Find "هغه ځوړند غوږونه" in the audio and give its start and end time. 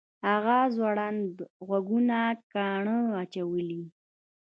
0.27-2.17